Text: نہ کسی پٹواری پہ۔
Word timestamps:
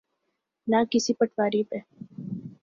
نہ 0.67 0.79
کسی 0.91 1.13
پٹواری 1.19 1.61
پہ۔ 1.69 1.77